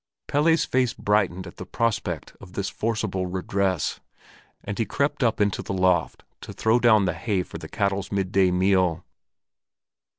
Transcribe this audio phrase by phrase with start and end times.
[0.27, 3.99] Pelle's face brightened at the prospect of this forcible redress,
[4.63, 8.11] and he crept up into the loft to throw down the hay for the cattle's
[8.11, 9.05] midday meal.